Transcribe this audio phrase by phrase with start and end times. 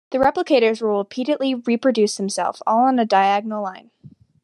[0.09, 3.91] The replicators will repeatedly reproduce themselves, all on a diagonal line.